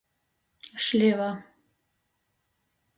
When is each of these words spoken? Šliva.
Šliva. 0.87 1.29